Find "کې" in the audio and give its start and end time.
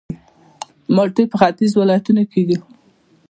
2.29-2.29